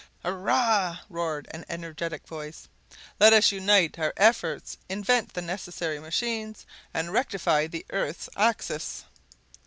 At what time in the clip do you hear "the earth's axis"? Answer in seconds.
7.67-9.05